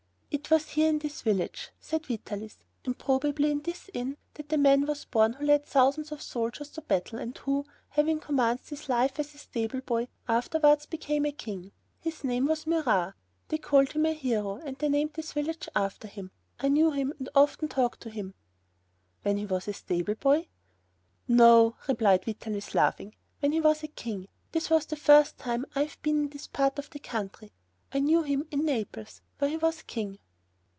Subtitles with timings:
[0.33, 4.57] "It was here in this village," said Vitalis, "and probably in this inn, that a
[4.57, 8.87] man was born who led thousands of soldiers to battle and who, having commenced his
[8.87, 11.73] life as a stable boy, afterwards became a king.
[11.99, 13.13] His name was Murat.
[13.49, 16.31] They called him a hero, and they named this village after him.
[16.59, 18.33] I knew him and often talked with him."
[19.23, 20.47] "When he was a stable boy?"
[21.27, 24.27] "No," replied Vitalis, laughing, "when he was a king.
[24.53, 27.51] This is the first time I have been in this part of the country.
[27.93, 30.19] I knew him in Naples, where he was king."